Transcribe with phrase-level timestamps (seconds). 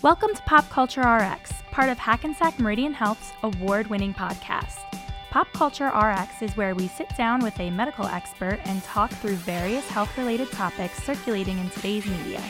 [0.00, 4.78] Welcome to Pop Culture RX, part of Hackensack Meridian Health's award winning podcast.
[5.32, 9.34] Pop Culture RX is where we sit down with a medical expert and talk through
[9.34, 12.40] various health related topics circulating in today's media.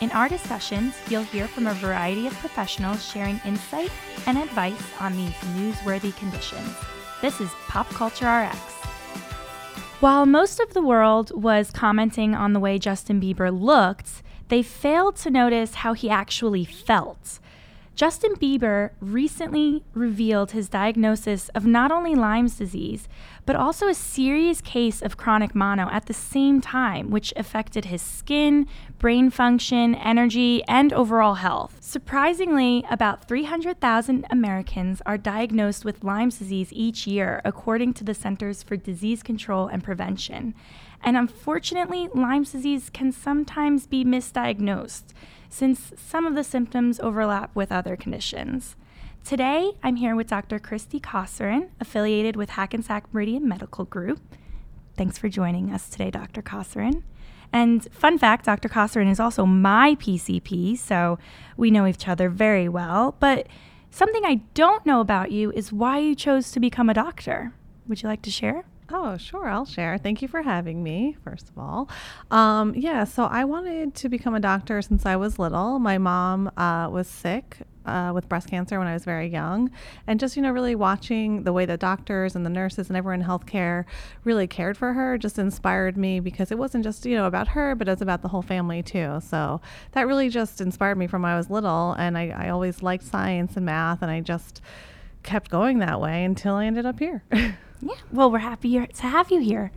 [0.00, 3.92] In our discussions, you'll hear from a variety of professionals sharing insight
[4.26, 6.74] and advice on these newsworthy conditions.
[7.20, 8.56] This is Pop Culture RX.
[10.00, 15.16] While most of the world was commenting on the way Justin Bieber looked, they failed
[15.16, 17.38] to notice how he actually felt.
[18.00, 23.06] Justin Bieber recently revealed his diagnosis of not only Lyme's disease,
[23.44, 28.00] but also a serious case of chronic mono at the same time, which affected his
[28.00, 28.66] skin,
[28.98, 31.76] brain function, energy, and overall health.
[31.80, 38.62] Surprisingly, about 300,000 Americans are diagnosed with Lyme's disease each year, according to the Centers
[38.62, 40.54] for Disease Control and Prevention.
[41.02, 45.12] And unfortunately, Lyme's disease can sometimes be misdiagnosed
[45.50, 48.76] since some of the symptoms overlap with other conditions.
[49.24, 50.58] Today, I'm here with Dr.
[50.58, 54.20] Christy Kosserin, affiliated with Hackensack Meridian Medical Group.
[54.96, 56.40] Thanks for joining us today, Dr.
[56.40, 57.02] Kosserin.
[57.52, 58.68] And fun fact Dr.
[58.68, 61.18] Kosserin is also my PCP, so
[61.56, 63.16] we know each other very well.
[63.18, 63.46] But
[63.90, 67.52] something I don't know about you is why you chose to become a doctor.
[67.88, 68.64] Would you like to share?
[68.92, 69.48] Oh, sure.
[69.48, 69.98] I'll share.
[69.98, 71.88] Thank you for having me, first of all.
[72.30, 75.78] Um, yeah, so I wanted to become a doctor since I was little.
[75.78, 79.70] My mom uh, was sick uh, with breast cancer when I was very young.
[80.06, 83.20] And just, you know, really watching the way the doctors and the nurses and everyone
[83.20, 83.84] in healthcare
[84.24, 87.74] really cared for her just inspired me because it wasn't just, you know, about her,
[87.74, 89.20] but it was about the whole family too.
[89.22, 89.60] So
[89.92, 91.92] that really just inspired me from when I was little.
[91.92, 94.60] And I, I always liked science and math, and I just
[95.22, 97.24] kept going that way until I ended up here.
[97.82, 97.94] Yeah.
[98.12, 99.72] Well, we're happy to have you here.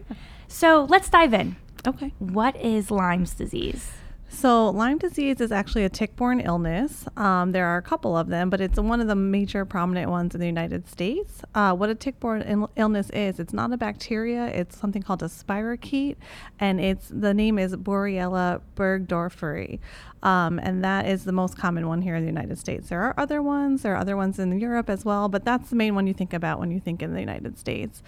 [0.49, 1.55] So let's dive in.
[1.87, 2.11] Okay.
[2.19, 3.91] What is Lyme's disease?
[4.29, 7.05] So, Lyme disease is actually a tick borne illness.
[7.15, 10.33] Um, there are a couple of them, but it's one of the major prominent ones
[10.33, 11.43] in the United States.
[11.53, 15.21] Uh, what a tick borne il- illness is, it's not a bacteria, it's something called
[15.21, 16.15] a spirochete,
[16.59, 19.79] and it's the name is Borrelia burgdorferi.
[20.23, 22.87] Um, and that is the most common one here in the United States.
[22.87, 25.75] There are other ones, there are other ones in Europe as well, but that's the
[25.75, 28.01] main one you think about when you think in the United States.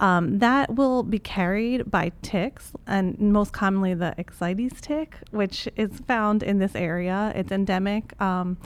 [0.00, 6.00] Um, that will be carried by ticks, and most commonly the Ixodes tick, which is
[6.00, 7.32] found in this area.
[7.36, 8.58] It's endemic um,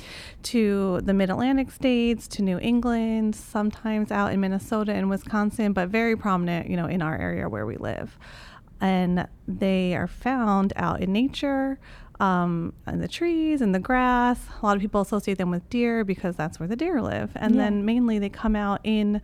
[0.45, 5.91] to the mid Atlantic states, to New England, sometimes out in Minnesota and Wisconsin, but
[5.91, 8.17] very prominent, you know, in our area where we live.
[8.81, 11.79] And they are found out in nature
[12.21, 14.39] um, and the trees and the grass.
[14.63, 17.33] A lot of people associate them with deer because that's where the deer live.
[17.37, 17.63] And yeah.
[17.63, 19.21] then mainly they come out in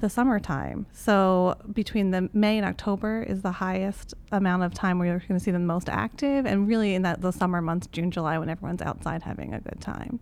[0.00, 0.86] the summertime.
[0.92, 5.38] So between the May and October is the highest amount of time where you're going
[5.38, 8.48] to see them most active, and really in that the summer months, June, July, when
[8.48, 10.20] everyone's outside having a good time.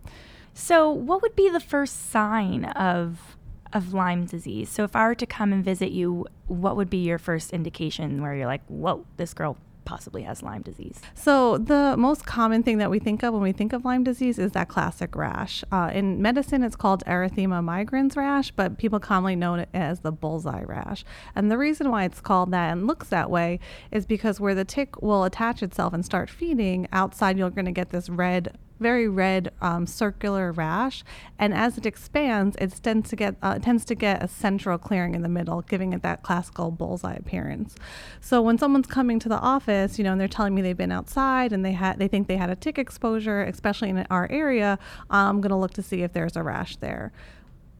[0.53, 3.37] So, what would be the first sign of
[3.71, 4.69] of Lyme disease?
[4.69, 8.21] So, if I were to come and visit you, what would be your first indication
[8.21, 11.01] where you're like, "Whoa, this girl possibly has Lyme disease?
[11.15, 14.39] So, the most common thing that we think of when we think of Lyme disease
[14.39, 15.63] is that classic rash.
[15.71, 20.11] Uh, in medicine, it's called erythema migrans rash, but people commonly know it as the
[20.11, 21.03] bullseye rash.
[21.35, 23.59] And the reason why it's called that and looks that way
[23.91, 27.71] is because where the tick will attach itself and start feeding, outside you're going to
[27.71, 31.03] get this red very red um, circular rash,
[31.37, 35.15] and as it expands, it tends to get uh, tends to get a central clearing
[35.15, 37.75] in the middle, giving it that classical bullseye appearance.
[38.21, 40.91] So when someone's coming to the office, you know, and they're telling me they've been
[40.91, 44.79] outside and they had they think they had a tick exposure, especially in our area,
[45.09, 47.11] I'm going to look to see if there's a rash there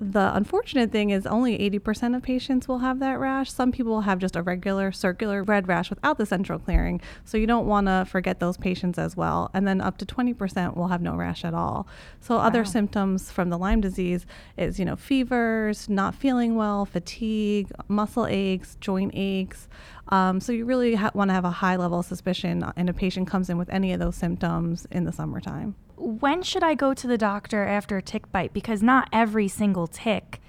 [0.02, 3.52] the unfortunate thing is only 80% of patients will have that rash.
[3.52, 7.02] Some people will have just a regular circular red rash without the central clearing.
[7.26, 9.52] So you don't want to forget those patients as well.
[9.54, 11.86] And then up to 20% will have no rash at all.
[12.22, 12.44] So wow.
[12.44, 18.26] other symptoms from the Lyme disease is, you know, fevers, not feeling well, fatigue, muscle
[18.26, 19.68] aches, joint aches.
[20.10, 22.94] Um, so you really ha- want to have a high level of suspicion and a
[22.94, 26.94] patient comes in with any of those symptoms in the summertime when should I go
[26.94, 28.54] to the doctor after a tick bite?
[28.54, 30.42] Because not every single tick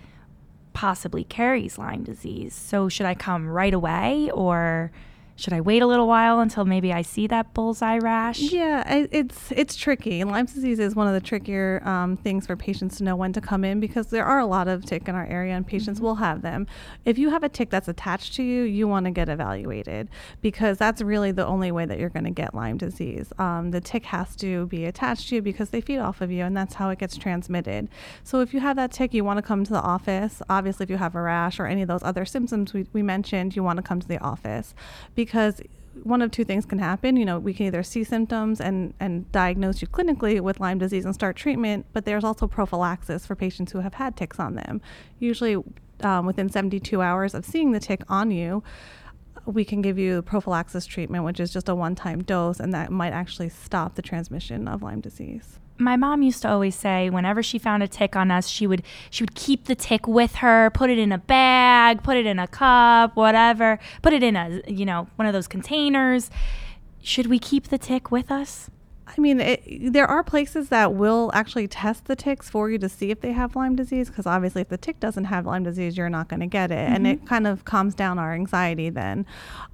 [0.73, 2.55] possibly carries Lyme disease.
[2.55, 4.93] So should I come right away or
[5.41, 8.41] should I wait a little while until maybe I see that bullseye rash?
[8.41, 10.23] Yeah, it's it's tricky.
[10.23, 13.41] Lyme disease is one of the trickier um, things for patients to know when to
[13.41, 16.07] come in because there are a lot of tick in our area and patients mm-hmm.
[16.07, 16.67] will have them.
[17.07, 20.11] If you have a tick that's attached to you, you want to get evaluated
[20.43, 23.33] because that's really the only way that you're going to get Lyme disease.
[23.39, 26.45] Um, the tick has to be attached to you because they feed off of you
[26.45, 27.89] and that's how it gets transmitted.
[28.25, 30.43] So if you have that tick, you want to come to the office.
[30.51, 33.57] Obviously, if you have a rash or any of those other symptoms we, we mentioned,
[33.57, 34.75] you want to come to the office
[35.15, 35.61] because because
[36.03, 37.17] one of two things can happen.
[37.17, 41.05] You know, we can either see symptoms and, and diagnose you clinically with Lyme disease
[41.05, 44.81] and start treatment, but there's also prophylaxis for patients who have had ticks on them.
[45.21, 45.57] Usually,
[46.01, 48.65] um, within 72 hours of seeing the tick on you,
[49.47, 52.91] we can give you prophylaxis treatment, which is just a one time dose, and that
[52.91, 57.43] might actually stop the transmission of Lyme disease my mom used to always say whenever
[57.43, 60.71] she found a tick on us she would she would keep the tick with her
[60.71, 64.61] put it in a bag put it in a cup whatever put it in a
[64.67, 66.31] you know one of those containers.
[67.03, 68.69] Should we keep the tick with us
[69.17, 72.89] I mean, it, there are places that will actually test the ticks for you to
[72.89, 75.97] see if they have Lyme disease, because obviously, if the tick doesn't have Lyme disease,
[75.97, 76.95] you're not going to get it, mm-hmm.
[76.95, 77.27] and it mm-hmm.
[77.27, 78.89] kind of calms down our anxiety.
[78.89, 79.27] Then,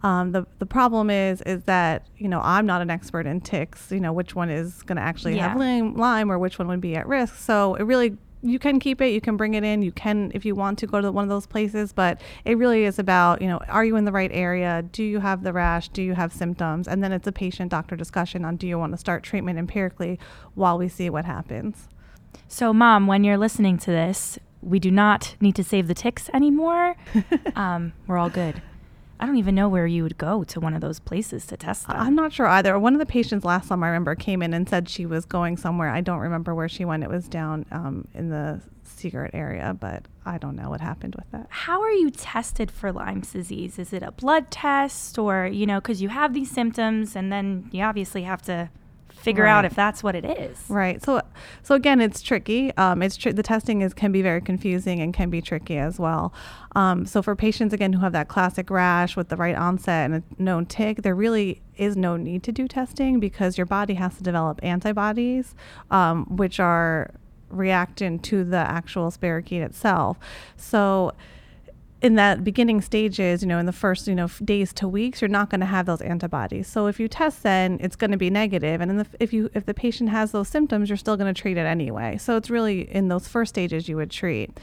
[0.02, 3.90] um, the the problem is is that you know I'm not an expert in ticks.
[3.90, 5.48] You know which one is going to actually yeah.
[5.48, 7.36] have Lyme or which one would be at risk.
[7.36, 8.16] So it really
[8.46, 10.86] you can keep it, you can bring it in, you can if you want to
[10.86, 13.96] go to one of those places, but it really is about, you know, are you
[13.96, 14.84] in the right area?
[14.92, 15.88] Do you have the rash?
[15.88, 16.88] Do you have symptoms?
[16.88, 20.18] And then it's a patient doctor discussion on do you want to start treatment empirically
[20.54, 21.88] while we see what happens.
[22.48, 26.30] So, mom, when you're listening to this, we do not need to save the ticks
[26.32, 26.96] anymore.
[27.56, 28.62] um, we're all good.
[29.18, 31.86] I don't even know where you would go to one of those places to test
[31.86, 31.96] them.
[31.96, 32.78] I'm not sure either.
[32.78, 35.56] One of the patients last time I remember came in and said she was going
[35.56, 35.90] somewhere.
[35.90, 37.02] I don't remember where she went.
[37.02, 41.30] It was down um, in the secret area, but I don't know what happened with
[41.32, 41.46] that.
[41.50, 43.78] How are you tested for Lyme's disease?
[43.78, 47.68] Is it a blood test or, you know, because you have these symptoms and then
[47.72, 48.70] you obviously have to
[49.26, 49.50] figure right.
[49.50, 50.56] out if that's what it is.
[50.68, 51.04] Right.
[51.04, 51.20] So,
[51.64, 52.74] so again, it's tricky.
[52.76, 55.98] Um, it's tr- the testing is can be very confusing and can be tricky as
[55.98, 56.32] well.
[56.76, 60.22] Um, so for patients again who have that classic rash with the right onset and
[60.22, 64.16] a known tick, there really is no need to do testing because your body has
[64.16, 65.54] to develop antibodies,
[65.90, 67.10] um, which are
[67.50, 70.18] reactant to the actual spirochete itself.
[70.56, 71.12] So
[72.02, 75.28] in that beginning stages, you know, in the first, you know, days to weeks, you're
[75.28, 76.66] not going to have those antibodies.
[76.68, 79.64] So if you test then, it's going to be negative, and the, if you if
[79.64, 82.18] the patient has those symptoms, you're still going to treat it anyway.
[82.18, 84.58] So it's really in those first stages you would treat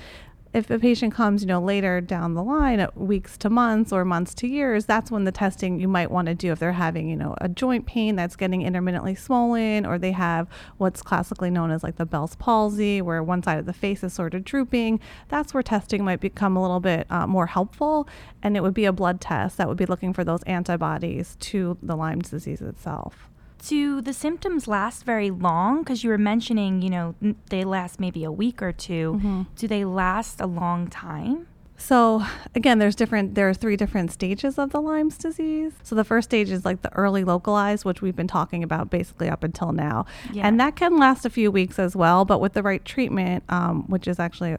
[0.53, 4.35] if a patient comes, you know, later down the line, weeks to months or months
[4.35, 7.15] to years, that's when the testing you might want to do if they're having, you
[7.15, 10.47] know, a joint pain that's getting intermittently swollen, or they have
[10.77, 14.13] what's classically known as like the Bell's palsy, where one side of the face is
[14.13, 14.99] sort of drooping.
[15.29, 18.07] That's where testing might become a little bit uh, more helpful,
[18.43, 21.77] and it would be a blood test that would be looking for those antibodies to
[21.81, 23.29] the Lyme disease itself
[23.67, 25.79] do the symptoms last very long?
[25.79, 27.15] Because you were mentioning, you know,
[27.49, 29.41] they last maybe a week or 2 mm-hmm.
[29.55, 31.47] Do they last a long time?
[31.77, 32.23] So
[32.55, 33.35] again, there's different.
[33.35, 35.73] There are three different stages of the Lyme's disease.
[35.83, 39.27] So the first stage is like the early localized, which we've been talking about basically
[39.27, 40.47] up until now, yeah.
[40.47, 42.23] and that can last a few weeks as well.
[42.25, 44.55] But with the right treatment, um, which is actually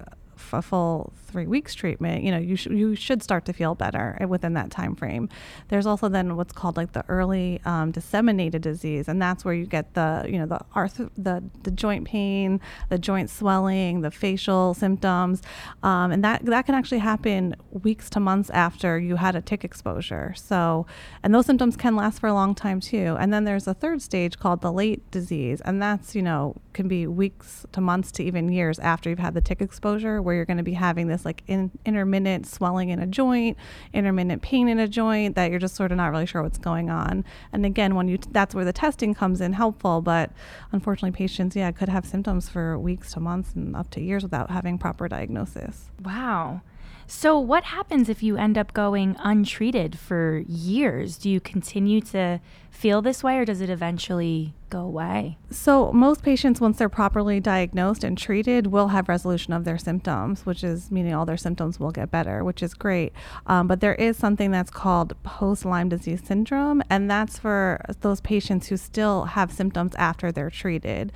[0.52, 4.16] a full three weeks treatment, you know, you, sh- you should start to feel better
[4.28, 5.28] within that time frame.
[5.68, 9.66] There's also then what's called like the early um, disseminated disease, and that's where you
[9.66, 14.74] get the, you know, the arth- the, the joint pain, the joint swelling, the facial
[14.74, 15.42] symptoms,
[15.82, 19.64] um, and that that can actually happen weeks to months after you had a tick
[19.64, 20.34] exposure.
[20.36, 20.86] So,
[21.22, 23.16] and those symptoms can last for a long time too.
[23.18, 26.88] And then there's a third stage called the late disease, and that's you know can
[26.88, 30.44] be weeks to months to even years after you've had the tick exposure, where you're
[30.44, 33.56] going to be having this like in, intermittent swelling in a joint,
[33.92, 36.90] intermittent pain in a joint that you're just sort of not really sure what's going
[36.90, 37.24] on.
[37.52, 40.30] And again, when you t- that's where the testing comes in helpful, but
[40.72, 44.50] unfortunately patients yeah could have symptoms for weeks to months and up to years without
[44.50, 45.90] having proper diagnosis.
[46.02, 46.62] Wow.
[47.06, 51.18] So, what happens if you end up going untreated for years?
[51.18, 55.36] Do you continue to feel this way or does it eventually go away?
[55.50, 60.46] So, most patients, once they're properly diagnosed and treated, will have resolution of their symptoms,
[60.46, 63.12] which is meaning all their symptoms will get better, which is great.
[63.46, 68.20] Um, but there is something that's called post Lyme disease syndrome, and that's for those
[68.20, 71.12] patients who still have symptoms after they're treated.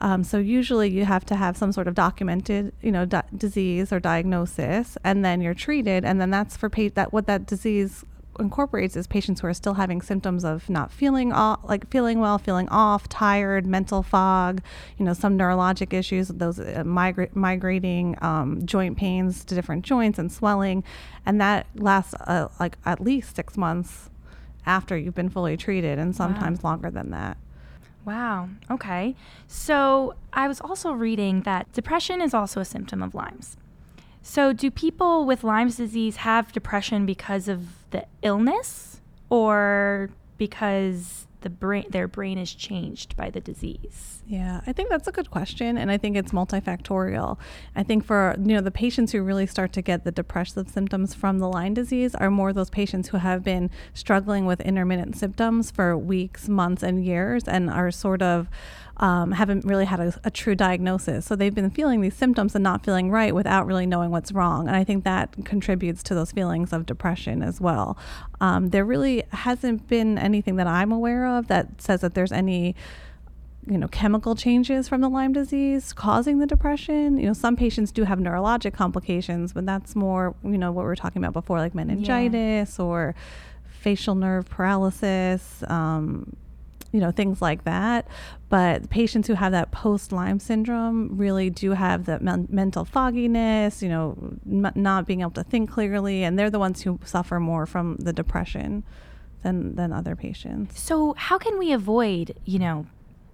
[0.00, 3.92] Um, so usually you have to have some sort of documented, you know, di- disease
[3.92, 8.04] or diagnosis, and then you're treated, and then that's for pa- that what that disease
[8.38, 12.68] incorporates is patients who are still having symptoms of not feeling like feeling well, feeling
[12.70, 14.62] off, tired, mental fog,
[14.96, 20.18] you know, some neurologic issues, those uh, migra- migrating um, joint pains to different joints
[20.18, 20.82] and swelling,
[21.26, 24.08] and that lasts uh, like at least six months
[24.66, 26.70] after you've been fully treated, and sometimes wow.
[26.70, 27.36] longer than that.
[28.04, 28.48] Wow.
[28.70, 29.14] Okay.
[29.46, 33.56] So I was also reading that depression is also a symptom of Lyme's.
[34.22, 41.50] So, do people with Lyme's disease have depression because of the illness or because the
[41.50, 44.22] brain their brain is changed by the disease?
[44.26, 47.38] Yeah, I think that's a good question, and I think it's multifactorial.
[47.74, 51.14] I think for you know the patients who really start to get the depressive symptoms
[51.14, 55.70] from the Lyme disease are more those patients who have been struggling with intermittent symptoms
[55.70, 58.48] for weeks, months, and years, and are sort of
[59.00, 61.24] um, haven't really had a, a, true diagnosis.
[61.24, 64.68] So they've been feeling these symptoms and not feeling right without really knowing what's wrong.
[64.68, 67.96] And I think that contributes to those feelings of depression as well.
[68.42, 72.76] Um, there really hasn't been anything that I'm aware of that says that there's any
[73.66, 77.18] you know chemical changes from the Lyme disease causing the depression.
[77.18, 80.86] You know, some patients do have neurologic complications, but that's more you know what we
[80.86, 82.84] were talking about before, like meningitis yeah.
[82.84, 83.14] or
[83.66, 85.62] facial nerve paralysis.
[85.68, 86.36] Um,
[86.92, 88.06] you know, things like that.
[88.48, 93.82] But patients who have that post Lyme syndrome really do have that men- mental fogginess,
[93.82, 97.38] you know, m- not being able to think clearly, and they're the ones who suffer
[97.38, 98.82] more from the depression
[99.42, 100.80] than than other patients.
[100.80, 102.86] So, how can we avoid, you know,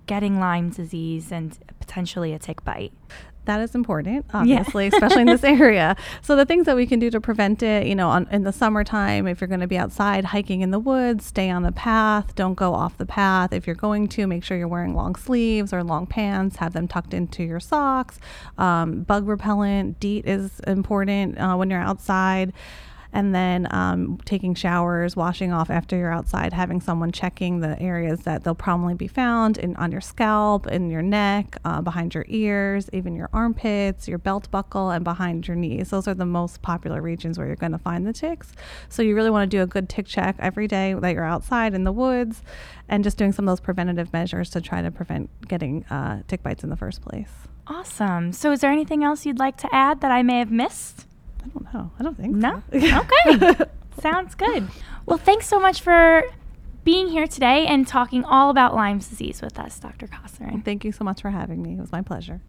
[0.07, 2.93] getting Lyme disease and potentially a tick bite?
[3.47, 4.91] That is important, obviously, yeah.
[4.93, 5.97] especially in this area.
[6.23, 8.53] So the things that we can do to prevent it, you know, on, in the
[8.53, 12.35] summertime, if you're going to be outside hiking in the woods, stay on the path.
[12.35, 13.53] Don't go off the path.
[13.53, 16.57] If you're going to, make sure you're wearing long sleeves or long pants.
[16.57, 18.21] Have them tucked into your socks.
[18.59, 22.53] Um, bug repellent, DEET is important uh, when you're outside
[23.17, 28.21] and then um, taking showers, washing off after you're outside, having someone checking the areas
[28.25, 32.27] that they'll probably be found in on your scalp, in your neck, uh, behind your
[32.29, 35.89] ears, even your armpits, your belt buckle, and behind your knees.
[35.89, 38.53] Those are the most popular regions where you're going to find the ticks.
[38.91, 41.73] So you really want to do a good tick check every day that you're outside
[41.73, 42.43] in the woods,
[42.87, 46.43] and just doing some of those preventative measures to try to prevent getting uh, tick
[46.43, 47.31] bites in the first place.
[47.67, 48.35] Awesome.
[48.35, 51.07] So, is there anything else you'd like to add that I may have missed?
[51.47, 51.91] I don't know.
[51.99, 52.63] I don't think no.
[52.73, 52.79] So.
[53.39, 53.65] okay.
[54.01, 54.69] Sounds good.
[55.07, 56.23] Well, thanks so much for
[56.85, 60.07] being here today and talking all about Lyme's disease with us, Dr.
[60.07, 60.65] Kosserin.
[60.65, 61.75] Thank you so much for having me.
[61.75, 62.41] It was my pleasure.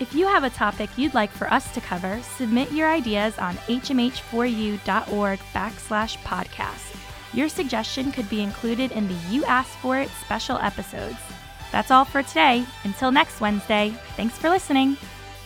[0.00, 3.54] If you have a topic you'd like for us to cover, submit your ideas on
[3.54, 6.96] hmh4u.org backslash podcast.
[7.32, 11.16] Your suggestion could be included in the You Asked For It special episodes.
[11.72, 12.64] That's all for today.
[12.84, 14.96] Until next Wednesday, thanks for listening.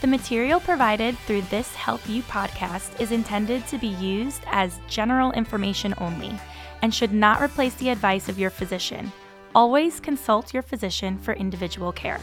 [0.00, 5.92] The material provided through this HealthU podcast is intended to be used as general information
[5.98, 6.38] only
[6.82, 9.10] and should not replace the advice of your physician.
[9.56, 12.20] Always consult your physician for individual care.